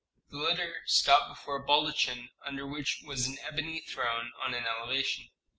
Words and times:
The 0.31 0.37
litter 0.39 0.81
stopped 0.87 1.29
before 1.29 1.57
a 1.57 1.63
baldachin 1.63 2.29
under 2.43 2.65
which 2.65 3.03
was 3.05 3.27
an 3.27 3.37
ebony 3.43 3.81
throne 3.81 4.31
on 4.43 4.55
an 4.55 4.65
elevation. 4.65 5.29